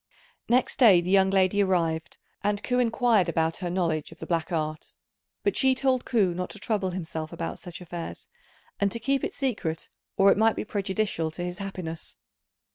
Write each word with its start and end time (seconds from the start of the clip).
Next 0.49 0.77
day 0.79 0.99
the 0.99 1.11
young 1.11 1.29
lady 1.29 1.61
arrived, 1.61 2.17
and 2.43 2.63
Ku 2.63 2.79
inquired 2.79 3.29
about 3.29 3.57
her 3.57 3.69
knowledge 3.69 4.11
of 4.11 4.17
the 4.17 4.25
black 4.25 4.51
art; 4.51 4.97
but 5.43 5.55
she 5.55 5.75
told 5.75 6.05
Ku 6.05 6.33
not 6.33 6.49
to 6.49 6.59
trouble 6.59 6.89
himself 6.89 7.31
about 7.31 7.59
such 7.59 7.81
affairs, 7.81 8.27
and 8.79 8.91
to 8.91 8.99
keep 8.99 9.23
it 9.23 9.35
secret 9.35 9.89
or 10.17 10.31
it 10.31 10.39
might 10.39 10.55
be 10.55 10.65
prejudicial 10.65 11.29
to 11.29 11.43
his 11.43 11.59
happiness. 11.59 12.17